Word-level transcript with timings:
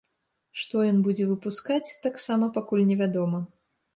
Што 0.61 0.75
ён 0.91 0.97
будзе 1.07 1.27
выпускаць, 1.33 1.95
таксама 2.07 2.49
пакуль 2.57 2.87
не 2.91 2.97
вядома. 3.05 3.45